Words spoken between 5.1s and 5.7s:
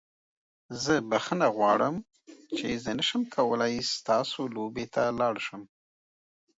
لاړ شم.